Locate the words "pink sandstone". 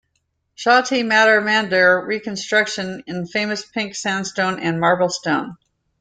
3.63-4.59